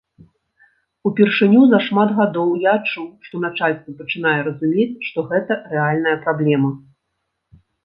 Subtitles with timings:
[1.09, 6.69] Упершыню за шмат гадоў я адчуў, што начальства пачынае разумець, што гэта рэальная праблема.